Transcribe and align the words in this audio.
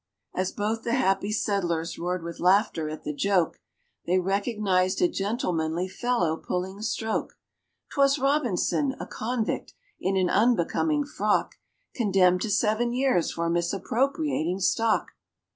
As 0.33 0.51
both 0.51 0.81
the 0.81 0.95
happy 0.95 1.31
settlers 1.31 1.99
roared 1.99 2.23
with 2.23 2.39
laughter 2.39 2.89
at 2.89 3.03
the 3.03 3.13
joke, 3.13 3.59
They 4.07 4.17
recognised 4.17 4.99
a 4.99 5.07
gentlemanly 5.07 5.87
fellow 5.87 6.37
pulling 6.37 6.81
stroke: 6.81 7.37
'Twas 7.91 8.17
ROBINSON 8.17 8.95
a 8.99 9.05
convict, 9.05 9.75
in 9.99 10.17
an 10.17 10.27
unbecoming 10.27 11.03
frock! 11.03 11.57
Condemned 11.93 12.41
to 12.41 12.49
seven 12.49 12.93
years 12.93 13.31
for 13.31 13.47
misappropriating 13.47 14.59
stock!!! 14.59 15.09